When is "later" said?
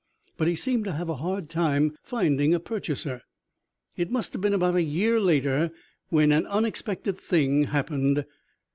5.19-5.71